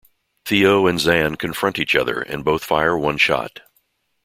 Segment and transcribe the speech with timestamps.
[0.45, 3.59] Theo and Xan confront each other and both fire one shot.